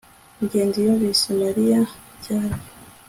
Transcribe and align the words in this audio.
ngenzi 0.43 0.77
yumvise 0.85 1.27
mariya 1.41 1.79
cyane 2.25 2.59